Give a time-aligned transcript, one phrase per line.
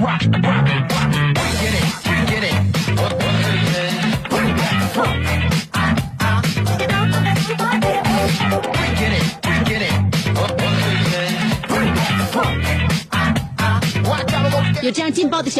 [0.00, 0.99] Rock, rock, rock.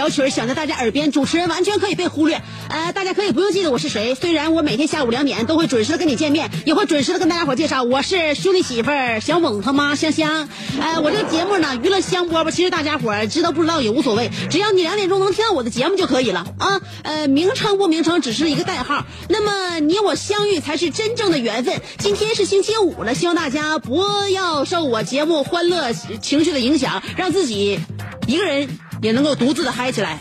[0.01, 2.41] 小曲儿响在大家耳边，主持人完全可以被忽略。
[2.71, 10.49] 呃，大家可以不用记得我是谁，虽然我每天下午两点都会准时的跟你见面，也会准时的跟大家伙介绍我是兄弟媳妇儿小猛他妈香香。
[10.81, 16.81] 呃，我这个节目呢，娱乐香饽饽，其实大家伙知道不知道也无所谓，只要你两点钟能听到我的节目就可以了啊。
[17.03, 19.05] 呃，名称不名称只是一个代号。
[19.29, 21.79] 那么你我相遇才是真正的缘分。
[21.99, 27.79] 今天是星期五了，希望大家不要受我节目欢乐情绪的影响，让自己
[28.27, 28.67] 一个人
[29.03, 30.19] 也能够独自的嗨起来。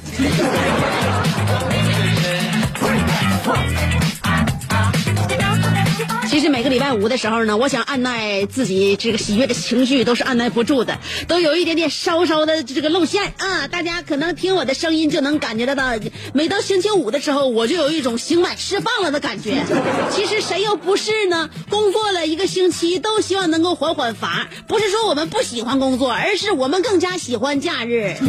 [6.30, 13.68] 其实每个礼拜五的时候呢，我想按耐自己这个喜悦的情绪都是按耐不住的，都有一点点稍稍的这个露馅啊。
[13.68, 15.94] 大家可能听我的声音就能感觉得到，
[16.34, 19.64] 每到星期五的时候，我就有一种刑满释放了的感觉。
[20.14, 21.50] 其实谁又不是呢？
[21.68, 24.50] 工作了一个星期，都希望能够缓缓乏。
[24.68, 28.16] 不是说我们不喜欢工作，而是我们更加喜欢假日。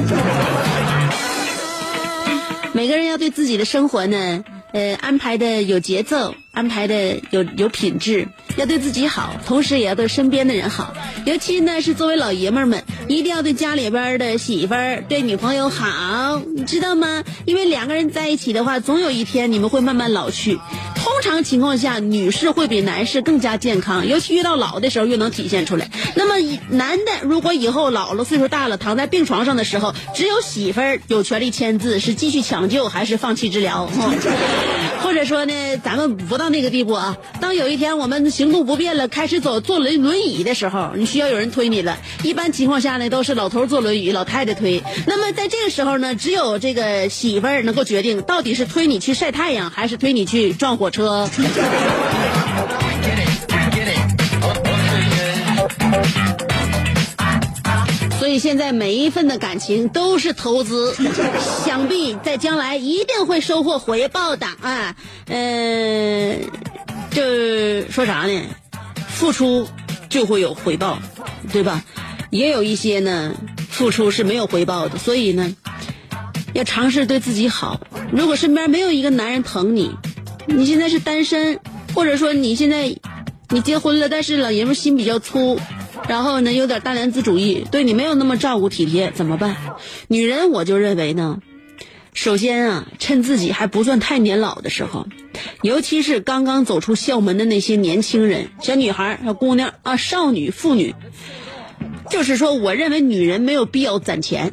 [2.72, 10.94] 每个人要对自己的生活呢，呃，安排的有节奏，安排的有有品质，要对自己好，同时也要对身边的人好。
[11.26, 17.24] 尤其呢是作为老爷们儿们，一定要对家里边的媳妇儿、对女朋友好，你知道吗？
[17.44, 20.58] 因为两个人在一起的话，总有一天你们会慢慢老去。
[20.94, 25.90] 通通常情况下，女士会比男士更加健康，尤其越到老的时候越能体现出来。
[26.16, 26.34] 那么
[26.70, 33.90] 男的如果以后老了、岁数大了，躺在病床上的时候，只有媳妇儿有权利签字，是继续抢救还是放弃治疗？
[35.02, 35.52] 或者说呢，
[35.84, 37.16] 咱们不到那个地步啊。
[37.40, 41.98] 当有一天我们行动不便了，开始走坐轮轮椅的时候，你需要有人推你了。
[42.22, 44.82] 一般情况下呢，都是老头坐轮椅，老太太推。
[45.06, 51.09] 那么在这个时候呢，只有这个媳妇儿能够决定，到底是推你去晒太阳，还是推你去撞火车。
[58.18, 60.94] 所以现在每一份的感情都是投资，
[61.64, 64.94] 想必在将来一定会收获回报的啊。
[65.26, 66.36] 呃，
[67.10, 68.42] 这说啥呢？
[69.08, 69.66] 付出
[70.08, 70.98] 就会有回报，
[71.52, 71.82] 对吧？
[72.30, 73.34] 也有一些呢，
[73.68, 75.56] 付出是没有回报的，所以呢，
[76.52, 77.80] 要尝试对自己好。
[78.12, 79.90] 如果身边没有一个男人疼你，
[80.50, 81.58] 你现在是单身，
[81.94, 82.94] 或者说你现在
[83.48, 85.58] 你结婚了，但是老爷们心比较粗，
[86.08, 89.56] 然后呢有点大男子主义，对你没有那么照顾体贴，怎么办？
[90.08, 91.38] 女人我就认为呢，
[92.12, 95.06] 首先啊，趁自己还不算太年老的时候，
[95.62, 100.94] 尤其是刚刚走出校门的那些年轻人、小女孩、小姑娘啊、少女、妇女，
[102.10, 104.52] 就是说，我认为女人没有必要攒钱。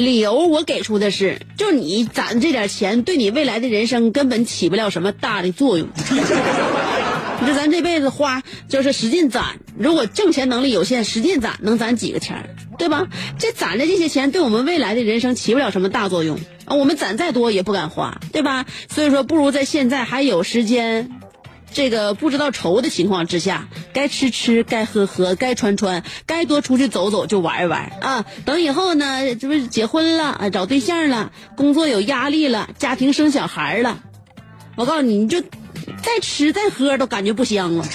[0.00, 5.88] 理由我给出的是，就你攒这点钱，对你未来的人生根本起不了什么大的作用。
[7.40, 13.06] 你说咱这辈子花就是使劲攒，如果挣钱能力有限，使劲攒能攒几个钱，对吧？
[13.38, 18.66] 这攒的这些钱对我们未来的人生起不了什么大作用啊，我们攒再多也不敢花，对吧？
[18.88, 21.10] 所以说，不如在现在还有时间。
[21.72, 28.24] 这个不知道愁的情况之下，该吃吃，该喝喝，该穿穿，该多出去走走就玩一玩啊！
[28.44, 34.00] 等以后呢，这不是结婚了啊，找对象了，工作有压力了，家庭生小孩了，
[34.76, 37.84] 我告诉你，你就再吃再喝都感觉不香了。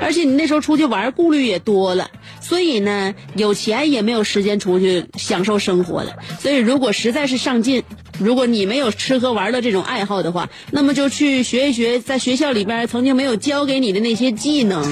[0.00, 2.10] 而且你那时候出去玩，顾虑也多了，
[2.40, 6.12] 所以呢，有钱也没有时间出去享受生活了。
[6.40, 7.82] 所以如果实在是上进，
[8.18, 14.84] 如果你没有吃喝玩乐这种爱好的话，那么就去学一学在学校里边曾经没有教给你的那些技能。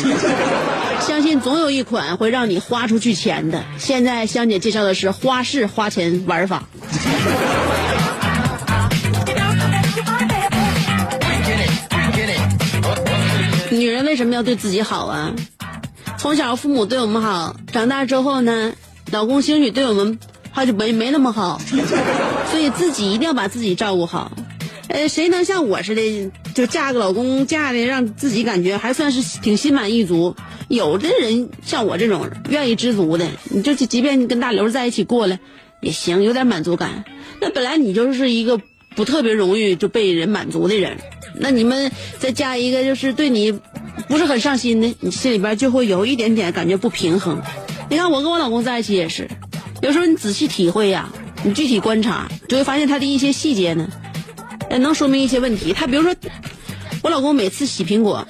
[1.00, 3.62] 相信总有一款会让你花出去钱的。
[3.78, 6.62] 现在香姐介绍的是花式花钱玩法。
[13.70, 15.34] 女人为什么要对自己好啊？
[16.19, 18.73] 从小父母对我们好，长大之后呢，
[19.12, 20.19] 老公兴许对我们
[20.56, 21.60] 他就没没那么好，
[22.50, 24.32] 所以自己一定要把自己照顾好。
[24.88, 30.34] 呃，谁能像我似的，就嫁个老公嫁的让自己感觉还算是挺心满意足？
[30.68, 35.38] 有的人像我这种愿意知足的，你就即便跟大刘在一起过了
[35.82, 37.04] 也行，有点满足感。
[37.40, 38.58] 那本来你就是一个
[38.94, 40.96] 不特别容易就被人满足的人，
[41.38, 43.52] 那你们再加一个就是对你
[44.08, 47.42] 不是很上心的，你心里边就会有一点点感觉不平衡。
[47.90, 49.28] 你看我跟我老公在一起也是，
[49.82, 51.11] 有时候你仔细体会呀，
[51.44, 53.88] 你具体观察，就会发现他的一些细节呢，
[54.70, 55.73] 呃，能说明一些问题。
[55.73, 56.14] 他比如说，
[57.02, 58.26] 我老公每次洗苹果，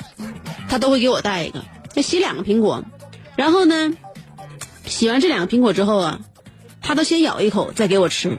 [0.69, 1.65] 他都会给我带一个，
[1.95, 2.85] 要洗两个苹果，
[3.37, 3.93] 然后呢，
[4.85, 6.21] 洗完这两个苹果之后啊，
[6.83, 8.39] 他都先咬一口再给我吃。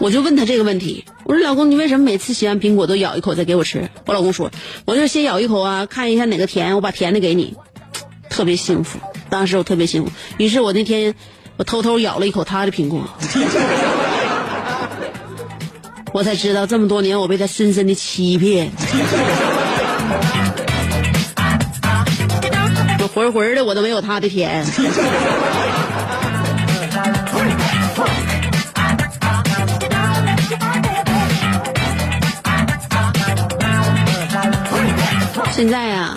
[0.00, 3.90] 我就问他这个问题，我说老公，你为什么每次洗完苹果都咬一口再给我吃？
[4.06, 4.50] 我老公说，
[4.84, 7.56] 我就先咬一口啊，看一下哪个甜，我把甜的给你，
[8.30, 8.98] 特别幸福。
[9.28, 11.16] 当时我特别幸福，于是我那天
[11.58, 13.02] 我偷偷咬了一口他的苹果，
[16.14, 18.70] 我才知道这么多年我被他深深的欺骗，
[23.00, 24.64] 我浑浑的我都没有他的甜。
[35.50, 36.16] 现在啊、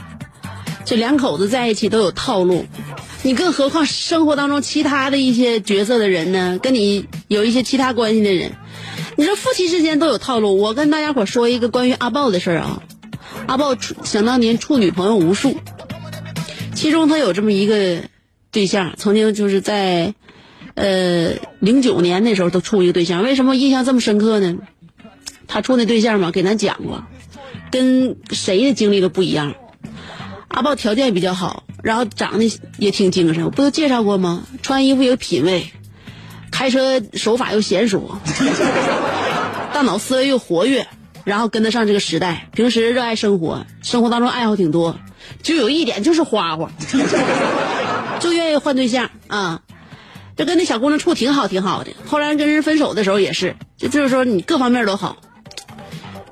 [0.85, 2.63] 这两口子在一起都有套路，
[3.23, 6.59] 你更何况生活当中其他的一些角色的人呢？
[6.61, 8.53] 跟你有一些其他关系的人，
[9.15, 10.57] 你说夫妻之间都有套路。
[10.57, 12.81] 我跟大家伙说一个关于阿豹的事儿啊，
[13.45, 15.55] 阿豹处想当年处女朋友无数，
[16.73, 18.03] 其中他有这么一个
[18.51, 20.15] 对象，曾经就是在
[20.73, 24.57] 呃零九年那时候都处一个对象，为什么印象这么深刻呢？
[25.47, 27.03] 他处那对象嘛，给咱讲过，
[27.69, 29.53] 跟谁的经历都不一样。
[30.47, 34.43] 阿豹条件比较好，然后长得也挺精神，我不都介绍过吗？
[34.61, 35.71] 穿衣服有品味，
[36.51, 38.17] 开车手法又娴熟，
[39.73, 40.87] 大脑思维又活跃，
[41.23, 42.49] 然后跟得上这个时代。
[42.53, 44.97] 平时热爱生活，生活当中爱好挺多，
[45.41, 46.71] 就有一点就是花花，
[48.19, 49.61] 就愿意换对象啊。
[50.37, 55.17] 就跟那小姑娘处挺好挺好的，后来跟人分手的时候也是，就就是说你各方面都好，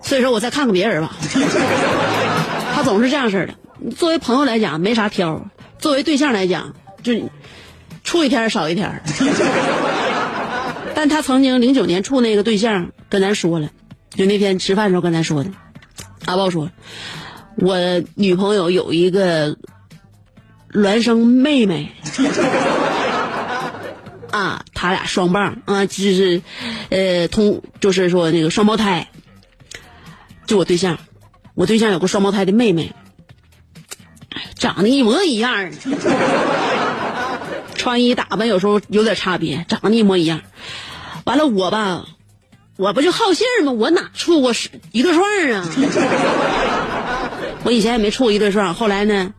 [0.02, 1.16] 所以说我再看看别人吧。
[2.74, 3.54] 他总是这样式的。
[3.96, 5.50] 作为朋友来讲没啥挑，
[5.80, 6.74] 作为对象来讲
[7.04, 7.14] 就
[8.04, 9.02] 处一天少一天。
[10.96, 13.70] 但他曾经零九年处那个对象跟咱说了，
[14.10, 15.52] 就那天吃饭的时候跟咱说的。
[16.26, 16.70] 阿豹说，
[17.56, 17.78] 我
[18.16, 19.56] 女朋友有一个
[20.74, 21.92] 孪生妹妹。
[24.32, 26.42] 啊，他俩双棒啊，就是，
[26.90, 29.08] 呃，通就是说那个双胞胎。
[30.46, 31.00] 就我对象，
[31.56, 32.94] 我对象有个双胞胎的妹妹，
[34.56, 35.72] 长得一模一样，
[37.76, 40.42] 穿衣打扮有时候有点差别，长得一模一样。
[41.26, 42.06] 完了我吧，
[42.78, 43.72] 我不就好信儿吗？
[43.72, 44.54] 我哪处过
[44.92, 45.66] 一对双儿啊？
[47.64, 49.34] 我以前也没处过一对双，后来呢？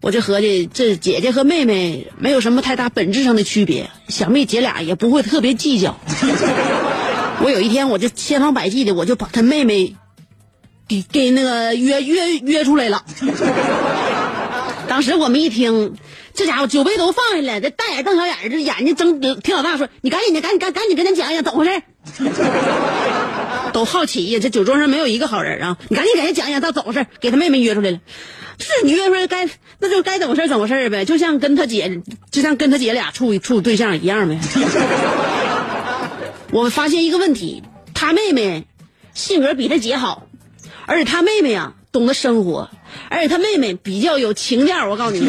[0.00, 5.98] 我就合计，这姐姐和妹妹没有什么太大本质上的区别，小妹姐俩也不会特别计较。
[7.40, 9.96] 我有一天，我就千方百计的，我就把她妹妹
[10.88, 13.04] 给给那个约约约出来了。
[14.88, 15.94] 当时我们一听，
[16.34, 21.82] 这家伙酒杯都放下来，这大眼瞪小眼，这眼睛睁挺老大，说：“你赶紧的，赶紧赶赶紧跟他讲讲怎么回事。
[23.72, 25.76] ”都好奇呀，这酒桌上没有一个好人啊！
[25.88, 27.98] 你赶紧给他讲讲到怎么回事，给他妹妹约出来了。
[28.58, 29.48] 是你约出来该
[29.80, 34.38] 那就该怎么事怎么事呗，就像跟他姐，就像跟他姐俩处处对象一样呗。
[36.52, 37.64] 我发现一个问题，
[37.94, 38.64] 他妹妹
[39.12, 40.26] 性格比他姐好，
[40.86, 42.70] 而且他妹妹啊懂得生活，
[43.08, 44.88] 而且他妹妹比较有情调。
[44.88, 45.28] 我告诉你，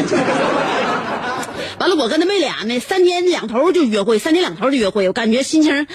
[1.78, 5.86] 完了我跟他妹俩呢，三天两头就约会，三天两头就约会，我感觉心情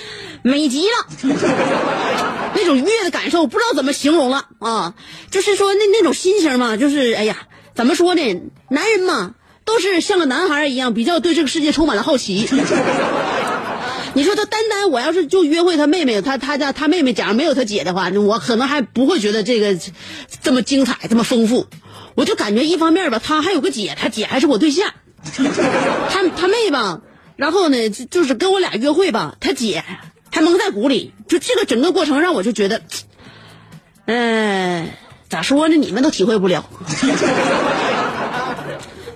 [0.41, 1.07] 美极了。
[2.53, 4.93] 那种愉悦的感受不知道怎么形容了啊！
[5.31, 7.37] 就是说那那种心情嘛，就是哎呀，
[7.73, 8.41] 怎么说呢？
[8.69, 12.47] 男人嘛，都是像个男孩一样，比较对这个世界充满了好奇。
[14.13, 19.79] 你说他单单我要是就约会他妹妹，他他家他妹妹假如没有他姐的话，我可能还不会觉得这个
[20.41, 21.67] 这么精彩，这么丰富。
[22.15, 27.01] 我就感觉一方面吧，他还有个姐，他姐还是我对象，他他妹吧，
[27.37, 29.83] 然后呢就是跟我俩约会吧，他姐
[30.29, 31.13] 还蒙在鼓里。
[31.29, 32.81] 就这个整个过程让我就觉得，
[34.07, 34.89] 嗯、
[35.29, 35.77] 咋说呢？
[35.77, 36.65] 你们都体会不了。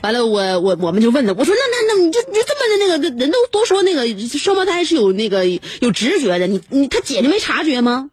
[0.05, 4.07] 完了，我我我们就问他，我说那那那你就就这么的那个人都都说那个
[4.37, 8.11] 双胞胎是有那个有直觉的，你你他姐姐没察觉吗？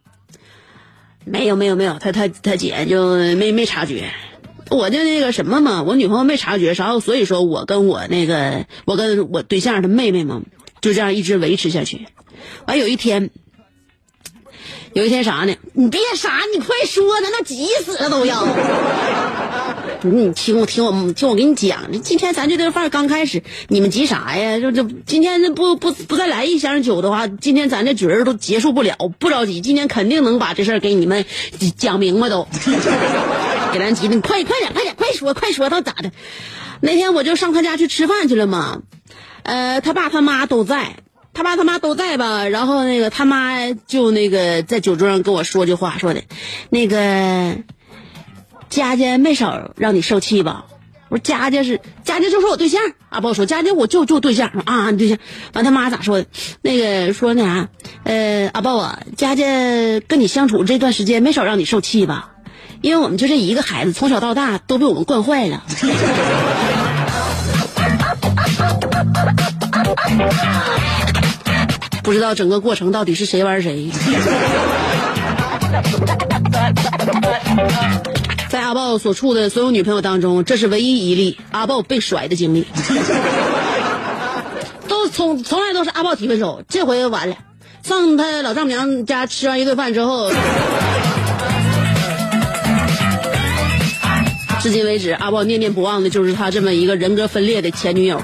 [1.23, 4.11] 没有没有没有，他他他姐就没没察觉。
[4.71, 10.41] 我就那个什么嘛，我女朋友没察觉，然后所以说我跟我那个我跟我对象他妹妹嘛，
[10.81, 12.07] 就这样一直维持下去。
[12.65, 13.29] 完有一天，
[14.93, 15.55] 有一天啥呢？
[15.73, 18.43] 你别啥，你快说，咱都急死了都要。
[20.03, 24.59] 你听我听我听我给你讲，今天咱这顿饭刚开始，你们急啥呀？
[24.59, 28.95] 这这今天这不不不再来一箱酒的话，今天咱这局儿都结束不了。
[29.19, 31.25] 不着急，今天肯定能把这事儿给你们
[31.77, 32.47] 讲明白都。
[33.73, 36.11] 给咱急的，你快快点快点快说快说，到咋的？
[36.79, 38.83] 那天我就上他家去吃饭去了嘛，
[39.41, 40.97] 呃，他爸他妈都在，
[41.33, 42.47] 他爸他妈都在吧？
[42.49, 46.21] 然后那个他妈就那个在酒桌上跟我说句话，说的，
[46.69, 47.55] 那个
[48.73, 50.65] 佳佳没少让你受气吧？
[51.09, 55.19] 我说佳佳是佳佳就是我对象啊，不说佳佳我就就对象啊，你对象。
[55.53, 56.25] 完他妈咋说的？
[56.63, 57.67] 那个说那啥，
[58.03, 59.45] 呃，阿豹啊，佳佳
[60.07, 62.31] 跟你相处这段时间没少让你受气吧？
[62.81, 65.63] 因为我们就这一个孩子，从小到大都被我们惯坏了。
[72.01, 73.91] 不知道整个过程到底是谁玩谁。
[78.73, 82.65] 在阿豹所处的所有女朋友当中，这是唯一一例阿豹被甩的经历。
[84.89, 87.35] 都从从来都是阿豹提分手，这回完了。
[87.83, 90.31] 上他老丈母娘家吃完一顿饭之后。
[94.59, 98.19] 至今为止，阿豹念念不忘的就是他这么一个人格分裂的前女友。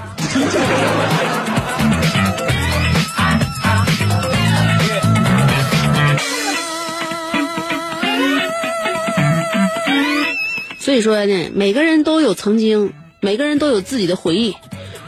[10.79, 14.55] 所以说呢，每个人都有曾经，每个人都有自己的回忆，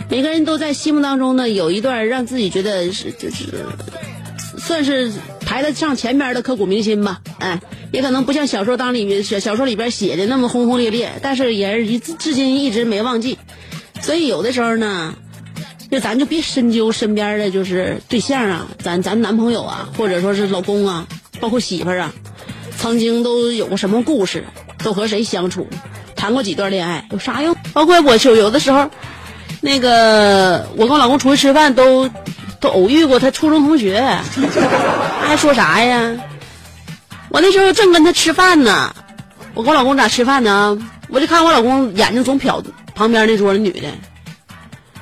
[0.09, 3.65] 每个人都在心目当中呢有一段让自己觉得是就是
[4.57, 7.59] 算是排得上前边的刻骨铭心吧，哎。
[7.93, 13.37] 也可能不像小说当里面小小说里边写的那么轰轰烈烈，但是也是一至今一直没忘记。
[13.99, 15.13] 所以有的时候呢，
[15.91, 21.05] 就咱就别深究身边的就是对象啊，咱咱男朋友啊，或者说是老公啊，
[21.41, 22.13] 包括媳妇儿啊，
[22.77, 24.45] 曾经都有过什么故事，
[24.83, 25.67] 都和谁相处，
[26.15, 27.55] 谈过几段恋爱，有啥用？
[27.73, 28.89] 包括我就有的时候，
[29.61, 32.09] 那个我跟我老公出去吃饭都
[32.59, 34.01] 都偶遇过他初中同学，
[35.21, 36.15] 还说啥呀？
[37.29, 38.93] 我那时候正跟他吃饭呢，
[39.53, 40.77] 我跟我老公咋吃饭呢？
[41.07, 42.63] 我就看我老公眼睛总瞟
[42.95, 43.87] 旁边那桌的女的，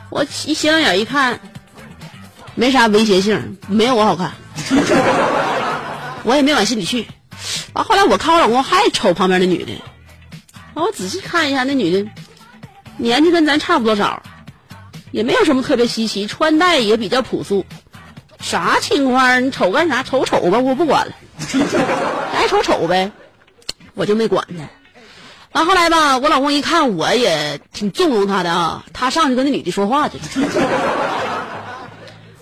[0.09, 1.39] 我一斜眼一看，
[2.55, 4.31] 没啥威胁性，没有我好看，
[6.23, 7.05] 我也没往心里去。
[7.73, 9.71] 完后来我看我老公还瞅旁边那女的，
[10.73, 12.09] 完我仔细看一下那女的，
[12.97, 14.23] 年纪跟咱差不多少，
[15.11, 17.65] 也没有什么特别稀奇，穿戴也比较朴素，
[18.39, 19.45] 啥情况？
[19.45, 20.03] 你瞅干啥？
[20.03, 21.13] 瞅瞅吧，我不管了。
[22.33, 23.11] 爱瞅瞅呗，
[23.93, 24.67] 我就没管他。
[25.51, 30.23] 完后来吧，我老公一看我也挺纵容他的啊，他上去跟那女的说话去了。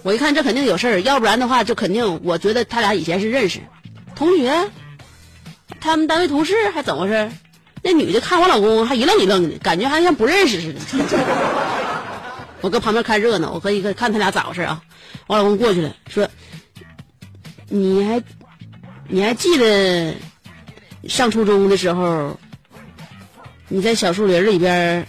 [0.03, 3.60] 我一看这肯定有事儿，要不然的话就肯定，我觉得他俩以前是认识，
[4.15, 4.69] 同学，
[5.80, 7.32] 他们单位同事还怎么回事？
[7.84, 10.80] 那女的看我老公还一愣一愣的，感觉还像不认识似的。
[12.62, 14.82] 我搁旁边看热闹，我搁一个看他俩咋回事啊？
[15.28, 16.28] 我老公过去了，说
[17.70, 18.24] ：“你还。”
[19.10, 20.14] 你还记得
[21.08, 22.38] 上初中的时候，
[23.70, 25.08] 你在小树林里边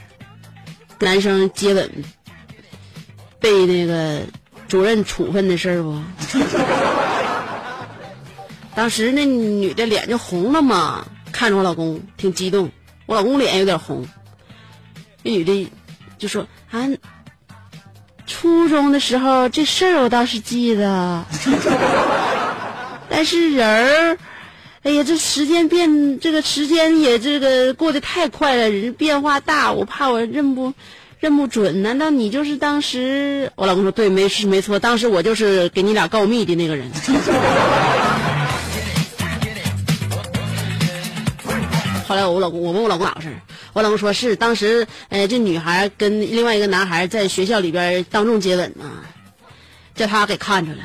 [1.00, 1.90] 男生接吻
[3.40, 4.20] 被那个
[4.68, 6.00] 主任处分的事儿不？
[8.78, 12.70] 当时那女的脸就红了嘛，看着我老公挺激动，
[13.06, 14.06] 我老公脸有点红。
[15.24, 15.68] 那女的
[16.16, 16.86] 就说：“啊，
[18.24, 21.24] 初中的时候这事儿我倒是记得。
[23.10, 24.18] ”但是人儿，
[24.84, 30.72] 哎呀，这时间变，这个时间也这个过得太快了，人变化大，我怕我认不
[31.18, 31.82] 认不准。
[31.82, 33.50] 难道你就是当时？
[33.56, 36.88] 我老公说对，没是没错，当时我就是给你俩告密的那个人。
[42.08, 43.36] 后来我老公，我问我老公咋回事，
[43.74, 48.86] 我老公说是当时，呃，这女孩跟另外一个男孩在学校里边当众接吻呢，
[49.94, 50.78] 叫他给看着了。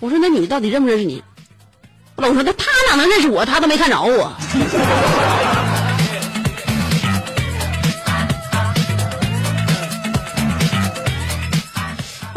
[0.00, 1.22] 我说那女的到底认不认识你？
[2.16, 3.44] 我老公说那他哪能认识我？
[3.44, 4.32] 他都没看着我。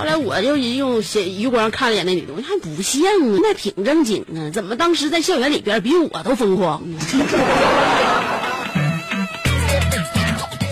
[0.01, 6.97] 后来我就用写余光看了一眼那女的，我看不像啊，那挺正经啊，怎么当时在校园里边比我都疯狂呢？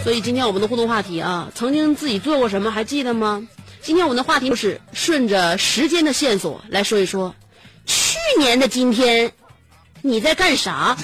[0.04, 3.48] 所以今天我们的互动话题啊，曾经自己做过什么还记得吗？
[3.84, 7.36] 今天我们的话题就是顺着时间的线索来说一说，
[7.86, 9.32] 去年的今天
[10.02, 10.98] 你在干啥？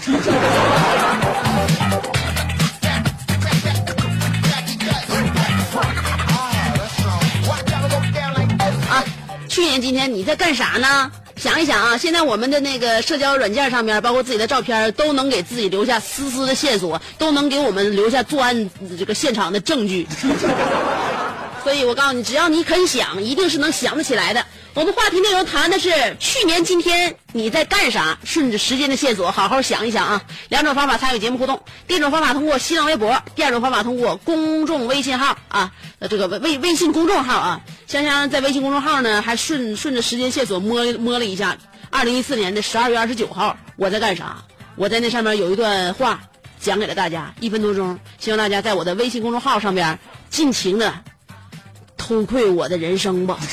[9.81, 11.11] 今天你在干啥呢？
[11.35, 20.07] 想一想啊，现在我们的那个社交软件上面，包括自己的照片，都能给自己留下丝丝的线索，都能给我们留下作案这个现场的证据。
[21.65, 24.45] 所以我告诉你，只要你肯想，一定是能想得起来的。
[24.75, 28.19] 我们话题内容谈的是去年今天你在干啥？
[28.23, 30.21] 顺着时间的线索，好好想一想啊。
[30.49, 35.71] 两种方法参与节目互动：第一种方法通过新浪微博，第二种方法通过公众微信号啊，
[36.07, 37.61] 这个微微信公众号啊。
[37.87, 41.57] 香香在微信公众号呢，还顺顺着时间线索摸摸了一下，
[41.89, 44.37] 二零一四年的十二月二十九号我在干啥？
[44.75, 46.21] 我在那上面有一段话
[46.59, 49.97] 讲给了大家，一分多钟，希望大家在我的微信公众号上边
[50.29, 50.93] 尽情的
[51.97, 53.37] 偷窥我的人生吧。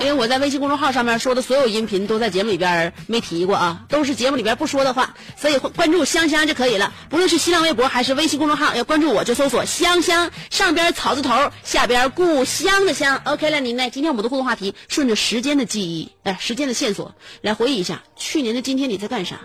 [0.00, 6.92] 因为我在微信公众号上面说的所有音频都在节目里边没提过啊，都是节目里边不说的话，所以关注香香就可以了。
[7.08, 13.18] 不论是新浪微博还是微信公众号，要关注我就搜索香香，上边草字头，下边故乡的乡。
[13.24, 13.88] OK 了，您呢？
[13.88, 19.36] 今天我们的互动话题，顺着时间的记忆，哎，时间的线索来回忆一下去年的今天你在干啥？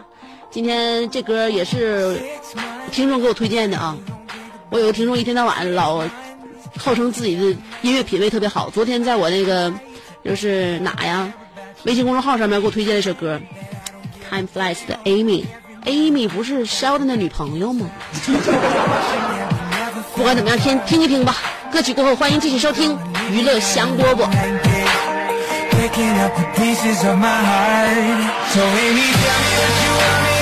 [0.52, 2.20] 今天这歌也是
[2.92, 3.96] 听众给我推荐的啊，
[4.72, 6.04] 我有个听众一天到晚老
[6.78, 7.44] 号称自己的
[7.82, 9.74] 音乐品味特别好，昨天在我那个。
[10.22, 11.32] 就是哪呀？
[11.84, 13.40] 微信公众号上面给我推荐了一首歌，
[14.30, 15.46] 《Time Flies》的 Amy。
[15.86, 17.90] Amy 不是 Sheldon 的女朋友吗？
[20.14, 21.38] 不管怎么样，听听一听吧。
[21.72, 23.00] 歌曲过后，欢迎继续收听
[23.32, 24.28] 娱乐香饽饽。
[26.58, 27.96] pieces of my heart.
[28.52, 30.39] So Amy, tell me what you want me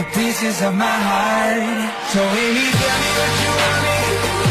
[0.00, 1.92] the pieces of my heart.
[2.12, 4.49] So baby, tell me what you want me.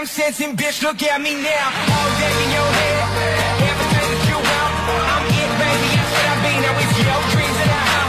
[0.00, 0.80] I'm sensing, bitch?
[0.80, 1.66] Look at me now.
[1.92, 3.04] All day in your head,
[3.68, 4.72] everything that you want.
[5.12, 5.24] I'm
[5.60, 5.92] baby.
[6.00, 8.08] I been there with your dreams I'm.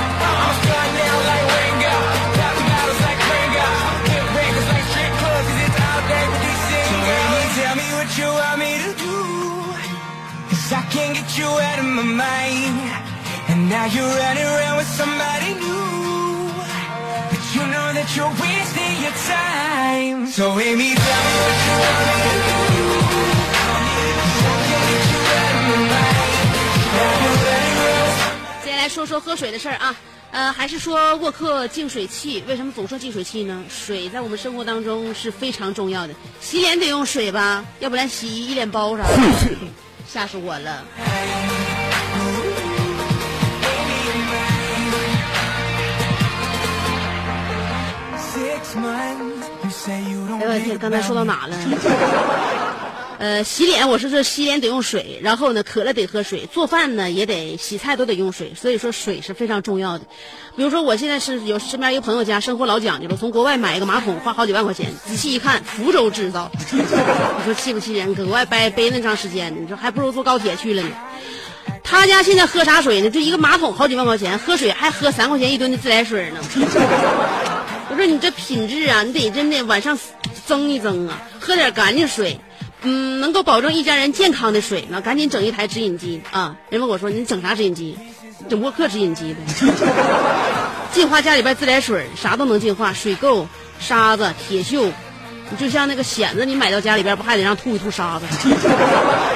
[0.71, 1.45] Now like
[2.63, 3.19] bottles like.
[4.07, 5.47] Hit records like strip clubs.
[5.51, 6.63] 'cause it's all day with these
[7.11, 9.15] baby, tell me what you want me to do.
[10.47, 12.75] Cause I can't get you out of my mind.
[13.51, 16.00] And now you're running around with somebody new.
[17.91, 20.27] You know that you're wasting your time.
[20.27, 22.87] So Amy, tell me what you want me to do.
[24.31, 26.47] Cause I can't get you out of my mind.
[26.95, 29.93] Now you're running around 接下来说说喝水的事儿啊，
[30.31, 32.41] 呃，还是说沃克净水器？
[32.47, 33.61] 为什么总说净水器呢？
[33.69, 39.17] 水在我们生活当中是非常重要的，洗脸得用水吧，要不然洗一脸包啥的，
[40.07, 40.85] 吓死我了。
[50.51, 51.55] 我天，刚才说到哪了？
[53.19, 60.05] 呃，洗脸，我是说洗脸得用水，然后呢，渴了得喝水，做饭呢也得洗菜都得用水，所以说水是非常重要的。
[60.57, 68.13] 比如说我现在是有身边一个朋友家生活老讲究了，从国外买一个马桶花好几万块钱，仔细一看福州制造， 你说气不气人？
[68.15, 70.89] 搁国外背背那长时间，你说还不如坐高铁去了呢。
[71.83, 73.09] 他家现在喝啥水呢？
[73.11, 76.39] 就一个马桶好几万块钱，喝水还喝三块钱一吨的自来水呢。
[78.01, 79.99] 说你这品质啊，你得真的晚上
[80.47, 82.39] 增一增啊，喝点干净水，
[82.81, 86.55] 嗯，能够保证一家人健康的水，呢赶紧整一台直饮机啊！
[86.71, 87.95] 人问我说你整啥直饮机？
[88.49, 89.39] 整沃克直饮机呗，
[90.91, 93.45] 净化家里边自来水，啥都能净化，水垢、
[93.79, 94.89] 沙子、铁锈。
[95.51, 98.25] 你就像那个蚬子，你买到家里边不还得让吐一吐沙子？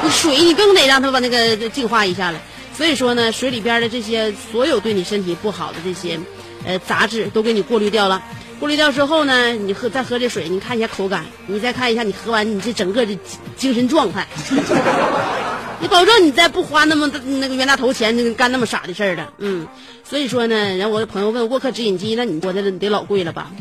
[0.02, 2.40] 你水你更得让它把那个净化一下了。
[2.76, 6.20] 所以说呢，水里边的这些所有对你身体不好的这些
[6.66, 8.24] 呃杂质都给你过滤掉了。
[8.60, 13.18] 过滤掉之后呢，你喝再喝这水，你看一下口感，你再看一下你喝完你这整个的
[13.58, 14.26] 精神状态，
[15.80, 17.06] 你保证你再不花那么
[17.40, 19.34] 那个冤大头钱干那么傻的事儿了。
[19.40, 19.68] 嗯，
[20.04, 23.52] 所以说呢，然后我的朋友问沃克直饮机，那你说的得老贵了吧？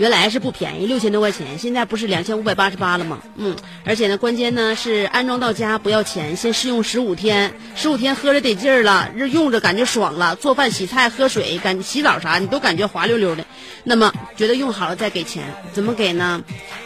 [0.00, 3.20] 原来是不便宜，六千多块钱，现在不是两千五百八十八了吗？
[3.36, 13.44] 嗯，而且呢，关键呢是安装到家不要钱，先试用十五天，十五天喝着得劲儿了，用着感觉爽了，做饭、洗菜、喝水、感洗澡啥，你都感觉滑溜溜的。
[13.84, 16.42] 那么觉得用好了再给钱，怎么给呢？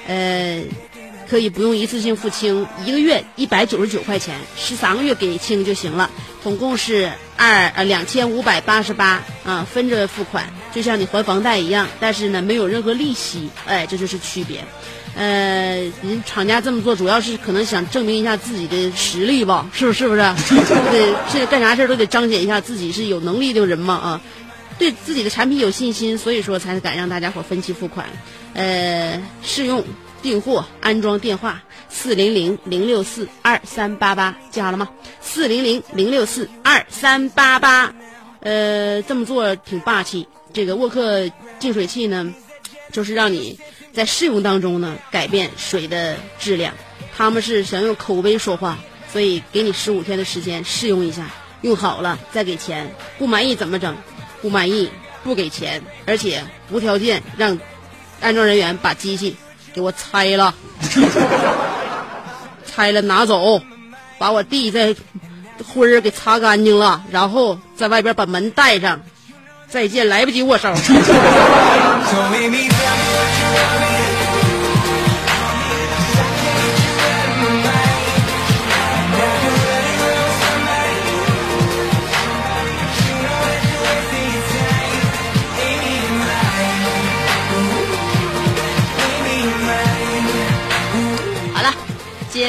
[0.08, 0.64] 呃。
[1.28, 6.10] 可以不用一次性付清，一个月一百九十九块钱，十三个月给清就行了，
[6.42, 14.64] 总共是二呃两千五百八十八啊，分着付款，就像你还房贷一样，但是呢没有任何利息，哎，这就是区别。
[15.16, 20.06] 呃，人厂家这么做主要是可能想证明一下自己的实力吧，是不是？
[20.08, 20.20] 不是？
[20.90, 24.20] 对，现在干啥事都得彰显一下自己是有能力的人嘛啊，
[24.76, 28.06] 对自己的产品有信心，所以说才敢让大家伙分期付款，
[28.54, 29.84] 呃，试用。
[30.24, 34.88] 订货安装电话四零零零六四二三八八记好了吗？
[35.20, 37.94] 四零零零六四二三八八，
[38.40, 40.26] 呃，这么做挺霸气。
[40.54, 42.32] 这个沃克净水器呢，
[42.90, 43.60] 就是让你
[43.92, 46.72] 在试用当中呢改变水的质量。
[47.14, 48.78] 他们是想用口碑说话，
[49.12, 52.90] 所以给你十五天的时间试用一下，用好了再给钱。
[53.18, 53.94] 不满意怎么整？
[54.40, 54.88] 不满意
[55.22, 57.60] 不给钱，而且无条件让
[58.22, 59.36] 安装人员把机器。
[59.74, 60.54] 给我拆了，
[62.64, 63.60] 拆了拿走，
[64.18, 64.94] 把我地在
[65.66, 69.00] 灰儿给擦干净了，然后在外边把门带上，
[69.68, 70.72] 再见，来不及握手。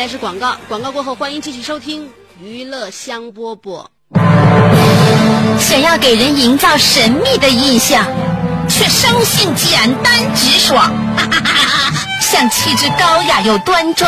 [0.06, 2.08] 来是广告，广告过后欢迎继续收听
[2.40, 3.84] 娱乐香饽饽。
[5.60, 8.06] 想要给人营造神秘的印象，
[8.70, 10.94] 却生性简单直爽，
[12.22, 14.08] 像气质高雅又端庄，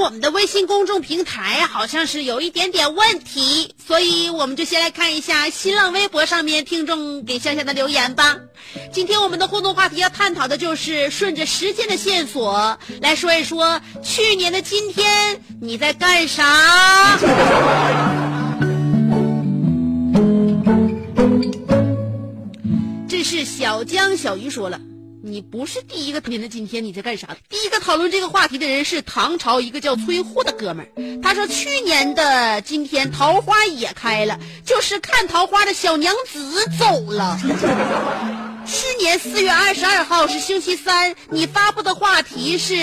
[0.00, 8.38] 我们的微信公众平台好像是有一点点问题，所以我们就先来看一下新浪微博上面听众给香香的留言吧。
[8.90, 17.18] 今天我们的互动话题要探讨的就是顺着时间的线索来说一说去年的今天你在干啥。
[23.06, 24.80] 这是小江小鱼说了。
[25.22, 27.36] 你不是第一个天的今天你在干啥？
[27.48, 37.38] 第一个讨论这个话题的人是唐朝一个叫崔护的哥们儿，他说去年的今天桃花也开了，就是看桃花的小娘子走了。
[38.66, 42.74] 去年四月二十二号是星期三，你发布的话题是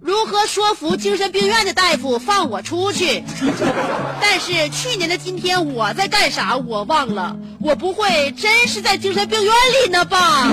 [0.00, 3.22] 如何说服精神病院的大夫放我出去。
[4.20, 9.52] 但是去年的今天我在干啥我忘了，我不会真是在精神病院
[9.84, 10.52] 里呢吧？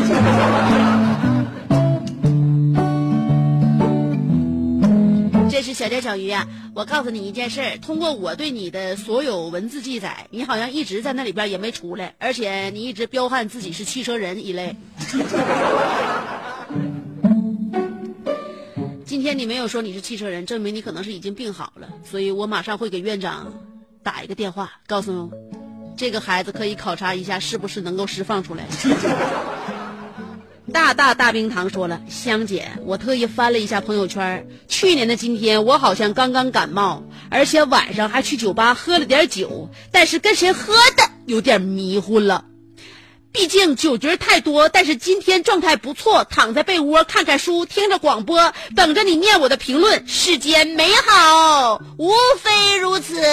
[5.52, 6.48] 这是小钓小鱼啊！
[6.74, 14.76] 我告诉你一件事儿，通过我对你的所有文字记载，你好像一直在那里边也没出来，而且你一直彪悍自己是汽车人一类。
[19.24, 23.54] 今天你没有说你是汽车人，证明你可能是已经病好了，所以我马上会给院长
[24.04, 25.32] 打一个电话，告诉
[25.96, 28.68] 这个孩子可以考察一下是不是能够释放出来。
[30.74, 42.44] 大大大冰糖说了，香姐，我特意翻了一下朋友圈，去年的今天我好像刚刚感冒，而且晚上还去酒吧喝了点酒，但是跟谁喝的有点迷糊了。
[43.34, 50.08] 毕竟酒局太多，但是今天状态不错，躺在被窝看看书，听着广播，等着你念我的评论。
[50.08, 53.20] 世间美好，无非如此。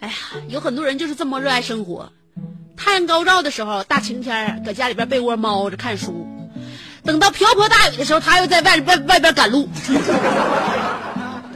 [0.00, 0.14] 哎呀，
[0.48, 2.10] 有很多人就是这么热爱生活。
[2.78, 6.26] 太阳高照的时候，大晴天搁家里边被窝猫着看书；
[7.04, 9.68] 等到瓢泼大雨的时候，他又在外外外边赶路。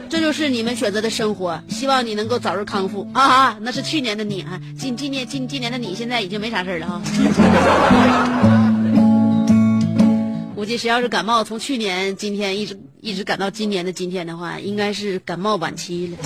[0.07, 3.57] 这就是你们选择的生活，希望你能够早日康复啊！
[3.61, 7.01] 那是去年的你啊，今今年今今年的你现在已经没啥事了哈。
[10.55, 16.17] 估计谁要是感冒，从去年今天一直一直赶到今年的今天的话，应该是感冒晚期了。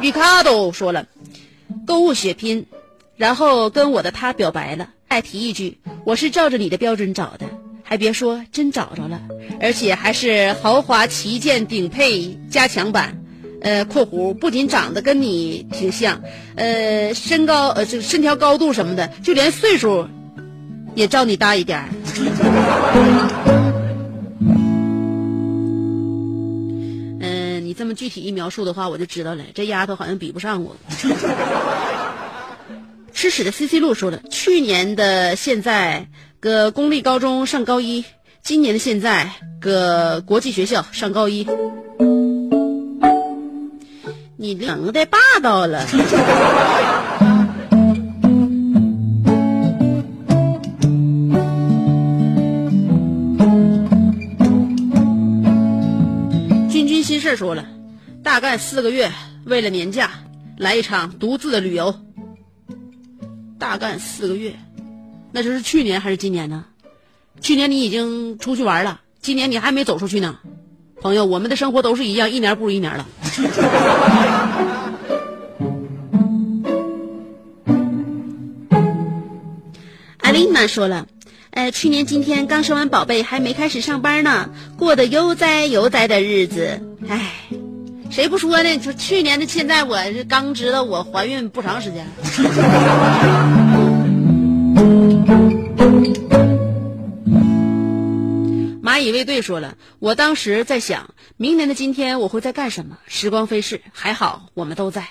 [0.00, 1.06] 绿卡都说了，
[1.86, 2.66] 购物血拼，
[3.16, 7.46] 然后跟我的他表白了，再提一句，我是照着你的标准找的。
[7.88, 9.20] 还别说，真找着了，
[9.60, 13.16] 而且还是豪华旗舰顶配加强版。
[13.62, 16.20] 呃，括弧不仅长得跟你挺像，
[16.56, 20.06] 呃，身高呃这个身条高度什么的，就连岁数
[20.94, 21.88] 也照你大一点。
[27.20, 30.76] 嗯，你这么具体一描述的话，我就知道了，这丫头好像比不上我。
[33.14, 36.08] 吃屎的 C C 路说了，去年的现在。
[36.46, 38.04] 搁公立高中上高一，
[38.40, 41.44] 今年的现在搁国际学校上高一，
[44.36, 45.84] 你能耐霸道了。
[56.70, 57.66] 君君心事说了，
[58.22, 59.10] 大概四个月，
[59.46, 60.12] 为了年假
[60.56, 61.92] 来一场独自的旅游。
[63.58, 64.54] 大干四个月。
[65.32, 66.64] 那就是去年还是今年呢？
[67.40, 70.38] 去年你已经出去玩了，今年你还没走出去呢。
[71.02, 73.06] 朋友，我们的生活都是一样，一年不如一年了。
[80.22, 81.06] 阿丽娜说了，
[81.50, 86.80] 呃，去年今天刚生完宝贝，还没开始上班呢，过得悠哉悠哉的日子。
[87.06, 87.32] 唉，
[88.10, 88.78] 谁不说呢？
[88.78, 92.06] 就去年的现在，我是刚知道我怀孕不长时间。
[98.82, 102.98] 蚂蚁卫队说了，我当时在想，明年的今天我会在干什么？
[103.08, 105.08] 时光飞逝，还好我们都在。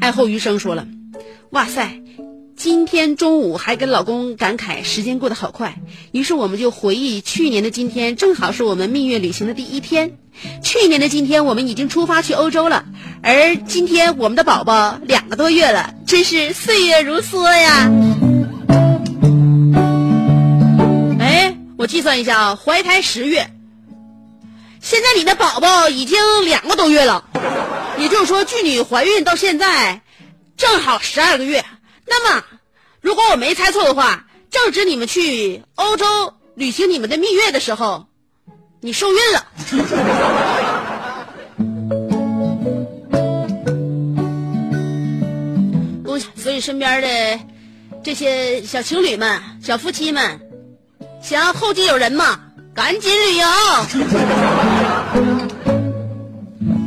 [0.00, 0.86] 爱后余生说了，
[1.50, 2.00] 哇塞。
[2.56, 5.78] 今天中午还跟老公感慨时间过得好快，
[6.12, 10.16] 于是我们就回忆去年的今天正好是我们蜜月旅行的第一天。
[10.62, 12.84] 去年的今天我们已经出发去欧洲了，
[13.22, 17.90] 而今天我们的宝宝两个多月了，真是岁月如梭呀！
[21.18, 23.50] 哎，我计算一下啊，怀胎十月，
[24.80, 27.24] 现在你的宝宝已经两个多月了，
[27.98, 30.00] 也就是说距你怀孕到现在
[30.56, 31.64] 正好十二个月。
[32.06, 32.44] 那么，
[33.00, 38.06] 如果我没猜错的话，正值你们去欧洲旅行你们的蜜月的时候，
[38.80, 39.46] 你受孕了。
[46.04, 46.26] 恭喜！
[46.36, 47.40] 所以身边的
[48.04, 50.40] 这些小情侣们、小夫妻们，
[51.20, 52.40] 想要后继有人嘛，
[52.74, 53.46] 赶紧旅游。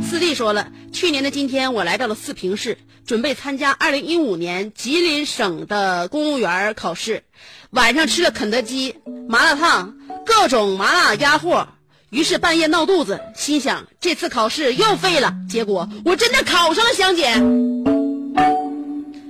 [0.02, 7.22] 四弟说了，去年的今天，我来到了四平市，准备参加二零一五年吉林省的公务员考试。
[7.70, 8.96] 晚上吃了肯德基、
[9.28, 9.94] 麻辣烫、
[10.26, 11.68] 各种麻辣鸭货，
[12.10, 15.32] 于是半夜闹肚子，心想这次考试又废了。
[15.48, 17.26] 结果我真的考上了，香姐。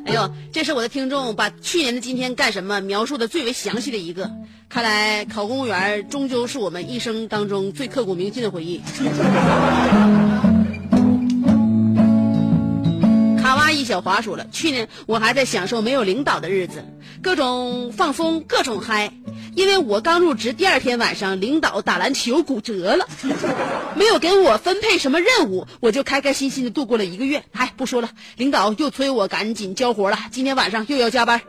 [0.07, 4.31] 哎呦，这是我的听众把去年的今天干什么描述的最为详细的一个。
[4.69, 8.81] 看来考公务员终究是我们一生当中最刻骨铭心的回忆。
[13.51, 16.85] 卡哇伊小华说了，去年我还在享受没有领导的日子，
[17.21, 19.13] 各种放松，各种嗨。
[19.57, 23.09] 因为我刚入职第二天晚上，领导打篮球骨折了，
[23.97, 27.43] 没有给我分配什么任务，我就开开心心的度过了一个月。
[27.53, 31.41] 嗨，不说了，领导又催我赶紧交活了，今天晚上又要加班。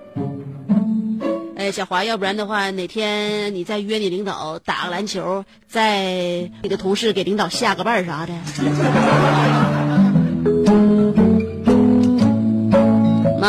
[1.55, 8.33] 哎，小华，要不然的话，哪天你再约你领导打个篮球，在你的同事给领导下个伴啥的。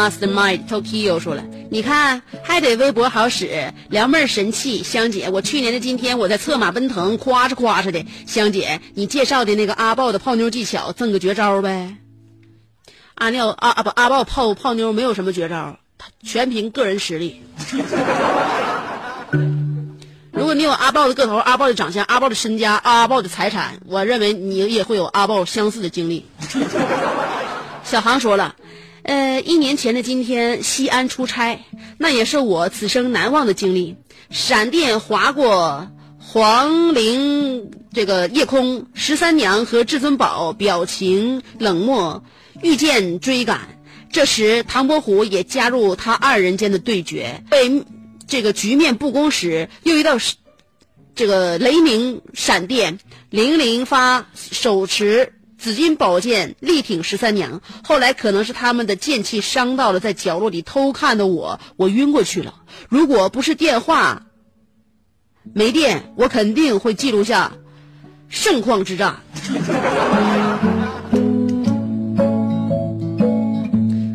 [0.02, 4.82] Mastermind Tokyo 说了，你看还得微博好使，撩妹神器。
[4.82, 8.04] 香姐，我去年的今天我在策马奔腾，夸哧夸哧的。
[8.26, 11.98] 香姐，你介绍的那个阿豹的泡妞技巧，赠个绝招呗。
[13.14, 15.78] 阿廖阿阿不阿豹泡泡妞没有什么绝招，
[16.24, 17.40] 全凭个人实力。
[20.32, 26.26] 如果你有阿豹的个头、阿豹的长相、阿豹的身家、阿豹的财产，我认为你也会有阿豹相似的经历。
[27.84, 28.56] 小航说了。
[29.04, 31.64] 呃，一年前的今天，西安出差，
[31.98, 33.96] 那也是我此生难忘的经历。
[34.30, 42.22] 闪电划过黄陵这个夜空，十三娘和至尊宝表情冷漠，
[42.62, 43.80] 遇见追赶。
[44.12, 47.42] 这时，唐伯虎也加入他二人间的对决。
[47.50, 47.84] 被
[48.28, 50.16] 这个局面不公时，又遇到
[51.14, 52.98] 这个雷鸣闪电，
[53.30, 55.32] 零零发手持。
[55.62, 62.56] 紫金宝剑力挺十三娘，后来可能是他们的剑气伤到了在角落里偷看的我，我晕过去了。
[62.88, 64.26] 如果不是电话
[65.52, 67.52] 没电，我肯定会记录下
[68.28, 69.20] 盛况之战。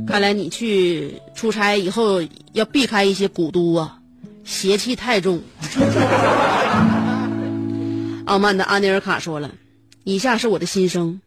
[0.05, 3.99] 看来你去出差以后要避开一些古都啊，
[4.43, 5.41] 邪气太重。
[8.25, 9.51] 傲慢的阿尼尔卡说了
[10.03, 11.21] ：“以下是我的心声。”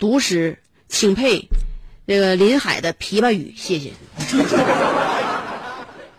[0.00, 0.58] 读时，
[0.88, 1.46] 请配
[2.06, 3.92] 那个林海的《琵琶语》，谢谢。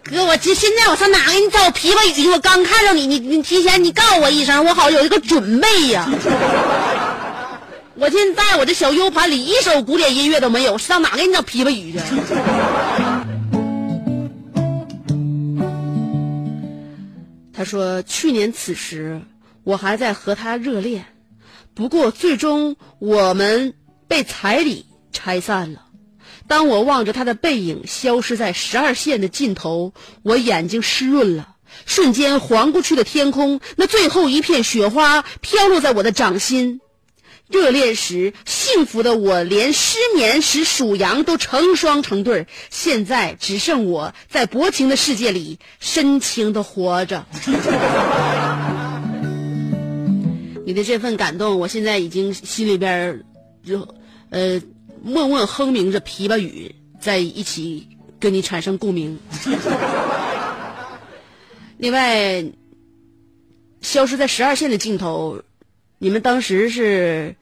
[0.03, 2.29] 哥，我这现在我上哪给你找《琵琶语》去？
[2.29, 6.07] 我刚看着你，你你提前你告我一声，我好有一个准备呀。
[7.95, 12.01] 我现在我这小 U 盘里一首古典音乐都没有，上哪给你找《琵琶语》去？
[17.51, 19.19] 他说，去年此时，
[19.63, 21.03] 我还在和他热恋。
[21.73, 23.73] 不过，最终我们
[24.07, 25.85] 被彩礼拆散了。
[26.47, 31.55] 当我望着他的背影消失在十二线的尽头，我眼睛湿润了。
[31.85, 36.81] 瞬间，黄过去的天空，那最后一片雪花飘落在我的掌心。
[37.47, 47.25] 热恋时幸福的我，连失眠时数羊都成双成对现在只剩我在薄情的世界里深情的活着。
[50.71, 53.21] 你的这份感动，我现在已经心里边
[53.61, 53.85] 就
[54.29, 54.61] 呃
[55.03, 57.89] 默默哼鸣着琵琶语，在一起
[58.21, 59.19] 跟你产生共鸣。
[61.77, 62.45] 另外，
[63.81, 65.41] 消失在十二线的镜头，
[65.97, 67.35] 你们当时是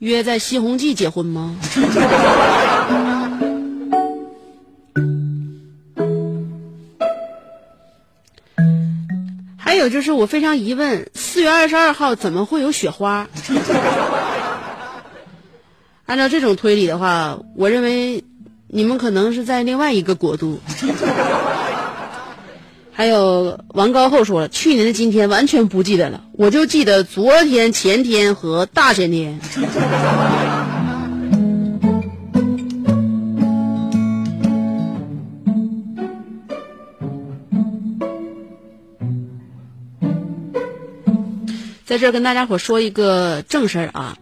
[0.00, 1.56] 约在新鸿记结婚吗？
[9.88, 13.28] 就是，我非常疑问，四月二十二号怎么会有雪花？
[16.06, 18.22] 按照这种推理的话，我认为
[18.68, 20.60] 你们可能是在另外一个国度。
[22.92, 29.38] 还有王高后说了，去年的今天完全不记得了，我就记得昨天、前天和大前天。
[41.86, 44.18] 在这儿跟大家伙说一个正事儿啊，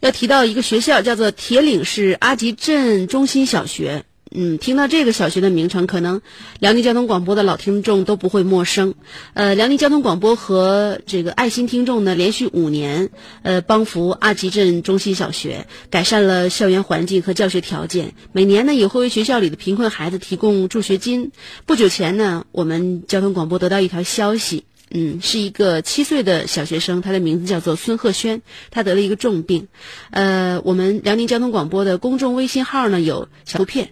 [0.00, 4.04] 要提到一个学校，叫做铁岭市阿集镇中心小学。
[4.36, 6.20] 嗯，听到这个小学的名称，可能
[6.58, 8.94] 辽宁交通广播的老听众都不会陌生。
[9.32, 13.08] 呃，辽宁交通广播和这个爱心听众呢，连续五年
[13.40, 18.12] 呃帮扶阿集镇中心小学，改善了校园环境和教学条件。
[18.32, 21.32] 每年呢，也会为学校里的贫困孩子提供助学金。
[21.64, 24.64] 不久前呢，我们交通广播得到一条消息。
[24.96, 29.66] 嗯，是一个七岁的小学生，他的名字叫做孙鹤轩，他得了一个重病。
[30.12, 33.90] 呃，我们辽宁交通广播的公众微信号呢有小图片，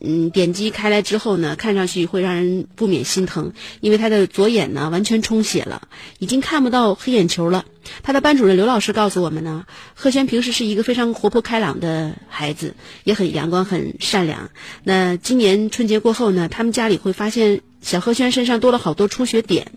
[0.00, 5.86] 嗯，点击开来之后呢，看上去会让人不免心疼，因为他的左眼呢完全充血了，
[6.18, 7.66] 已经看不到黑眼球了。
[8.02, 12.74] 他的班主任刘老师告诉我们呢，贺轩平时是一个非常活泼开朗的孩子，
[13.04, 14.50] 也很阳光、很善良。
[14.82, 19.72] 那今年春节过后呢，他们家里会发现小何轩身上多了好多出血点，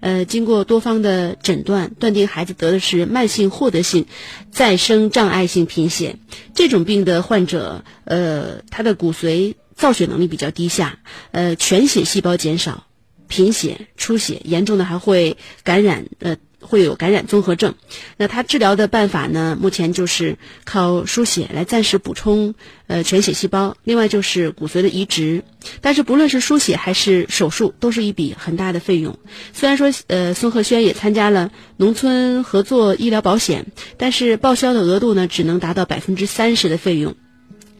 [0.00, 4.06] 呃，经过多方的诊断，断定孩子得的是慢性获得性
[4.50, 6.16] 再生障碍性贫血。
[6.54, 10.98] 这种病的患者，呃，他的骨髓造血能力比较低下，
[11.32, 12.84] 呃，全血细胞减少。
[13.28, 16.36] 贫血、出血，严重的还会感染，呃，
[16.66, 17.74] 会有感染综合症。
[18.18, 19.56] 那他治疗的办法呢？
[19.58, 22.54] 目前就是靠输血来暂时补充
[22.86, 25.44] 呃全血细胞，另外就是骨髓的移植。
[25.80, 29.18] 但是不论是输血还是手术，都是一笔很大的费用。
[29.52, 37.14] 虽然说呃孙鹤轩也参加了农村合作医疗保险，但是报销的额度呢只能达到百分之三十的费用。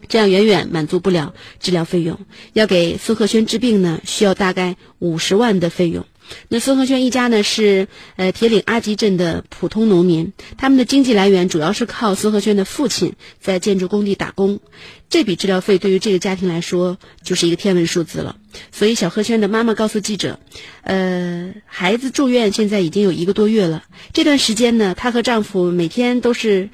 [0.09, 2.17] 这样远远满足不了治疗费用，
[2.53, 6.05] 要给孙鹤轩治病呢，需要大概五十万的费用。
[6.49, 14.59] 那孙和轩一家呢是呃铁岭阿集镇的普通农民，他们的经济来源主要是靠孙和轩的父亲在建筑工地打工。
[15.09, 18.35] 这笔治疗费对于这个家庭来说就是一个天文数字了。
[18.71, 20.39] 所以小和轩的妈妈告诉记者，
[20.81, 26.69] 呃，孩子住院现在已经有一个多月了，这段时间呢，她和丈夫每天都是。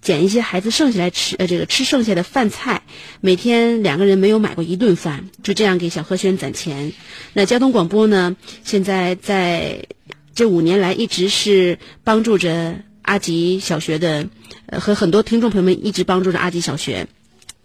[0.00, 2.82] 捡一些孩子剩下来吃，呃，这个吃剩下的饭菜，
[3.20, 6.92] 每天两个人没有买过一顿饭，就这样给小何轩攒钱。
[7.32, 8.36] 那交通广播呢？
[8.64, 9.86] 现在在
[10.34, 14.28] 这五年来一直是帮助着阿吉小学的，
[14.66, 17.08] 呃，和很多听众朋友们一直帮助着阿吉小学。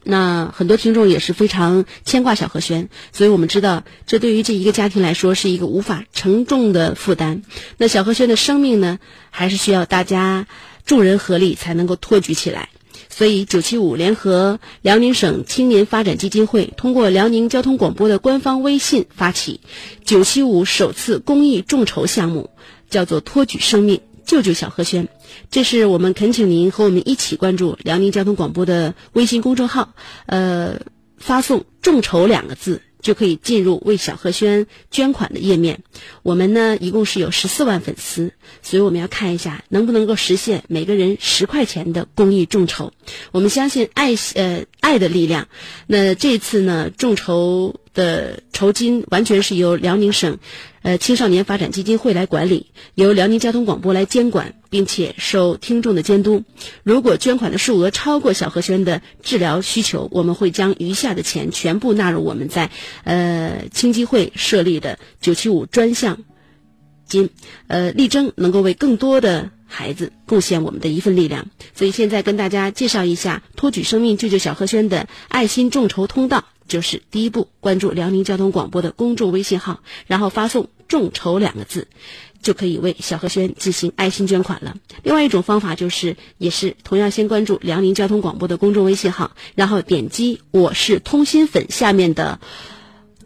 [0.05, 7.43] 那很多听众也是非常牵挂小何轩，所以我们知道，这对于这一个家庭来说是一个无法承重的负担。
[7.77, 10.47] 那小何轩的生命呢，还是需要大家。
[10.85, 12.69] 众人合力才能够托举起来，
[13.09, 19.61] 所以九七五联合辽宁省青年发展基金会，通过辽宁交通广播的官方微信发起
[20.03, 22.49] 九七五首次公益众筹项目，
[22.89, 25.07] 叫做“托举生命，救救小何轩”。
[25.49, 29.93] 这是我们恳请您和我们一起关注辽宁交通广播的微信公众号，
[30.25, 30.81] 呃，
[31.17, 32.81] 发送“众筹”两个字。
[33.03, 35.83] 就可以进入为小何轩捐款的页面。
[36.23, 38.31] 我们呢，一共是有十四万粉丝，
[38.63, 42.91] 所以我们要看一下能不能够实现每个人十块钱的公益众筹。
[43.31, 45.47] 我们相信爱呃爱的力量。
[45.85, 50.39] 那这次呢，众筹的酬金完全是由辽宁省。
[50.81, 56.43] 呃，青少年发展基金会来管理，由辽宁交通广播来监管，并且受听众的监督。
[56.83, 62.69] 如果捐款的数额超过小何轩的治疗需求，我们会将余下的钱全部纳入我们在
[63.05, 66.19] 呃青基会设立的九七五专项
[67.07, 67.29] 金，
[67.67, 71.47] 呃，力争能够为更多的孩子贡献我们的一份力量。
[71.73, 76.43] 所以现在跟大家介绍一下托举生命救救小何轩的爱心众筹通道。
[76.67, 81.87] 就是第一步，关注辽宁交通广播的公众微信号，然后发送“众筹”两个字，
[82.41, 84.75] 就可以为小何轩进行爱心捐款了。
[85.03, 92.39] 另外一种方法就是，也是同样先关注辽宁交通广播的公众微信号，然后点击“我是通心粉”下面的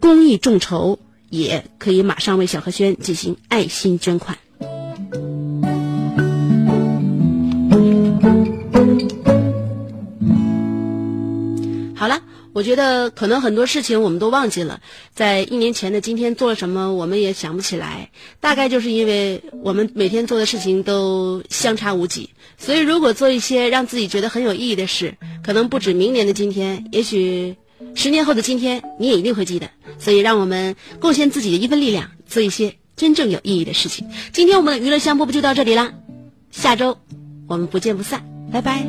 [0.00, 0.98] 公益众筹，
[1.30, 4.38] 也可以马上为小何轩进行爱心捐款。
[11.96, 12.22] 好了。
[12.58, 14.80] 我觉得可能很多事情我们都忘记了，
[15.14, 18.10] 在一年前的今天做了什么，我们也想不起来。
[18.40, 27.54] 大概就是因为我们每天做的事情都相差无几，所以如果做一些让自己觉得很有意义的事，可能不止明年的今天，也许
[27.94, 29.70] 十年后的今天你也一定会记得。
[30.00, 34.04] 所以让我们贡献自己的一份力量，做一些真正有意义的事情。
[34.32, 35.92] 今天我们的娱乐香饽饽就到这里啦，
[36.50, 36.98] 下周
[37.46, 38.84] 我们不见不散，拜拜。